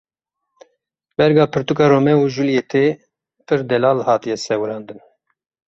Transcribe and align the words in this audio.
Berga 1.17 1.45
pirtûka 1.53 1.83
Romeo 1.93 2.19
û 2.25 2.27
Julîetê 2.35 2.85
pir 3.47 3.59
delal 3.69 3.99
hatiye 4.07 4.37
sêwirandin. 4.45 4.99